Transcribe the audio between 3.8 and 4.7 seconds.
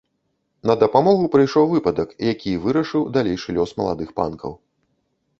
маладых панкаў.